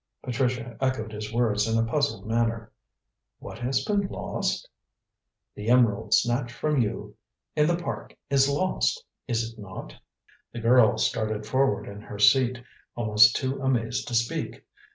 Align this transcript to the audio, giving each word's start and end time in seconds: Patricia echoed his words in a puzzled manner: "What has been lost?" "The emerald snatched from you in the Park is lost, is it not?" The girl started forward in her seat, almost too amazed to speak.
Patricia 0.23 0.75
echoed 0.81 1.11
his 1.11 1.31
words 1.31 1.67
in 1.67 1.77
a 1.77 1.85
puzzled 1.85 2.25
manner: 2.25 2.71
"What 3.37 3.59
has 3.59 3.85
been 3.85 4.07
lost?" 4.07 4.67
"The 5.53 5.67
emerald 5.69 6.15
snatched 6.15 6.55
from 6.55 6.81
you 6.81 7.15
in 7.55 7.67
the 7.67 7.75
Park 7.77 8.17
is 8.27 8.49
lost, 8.49 9.05
is 9.27 9.51
it 9.53 9.59
not?" 9.59 9.93
The 10.53 10.59
girl 10.59 10.97
started 10.97 11.45
forward 11.45 11.85
in 11.87 12.01
her 12.01 12.17
seat, 12.17 12.63
almost 12.95 13.35
too 13.35 13.61
amazed 13.61 14.07
to 14.07 14.15
speak. 14.15 14.65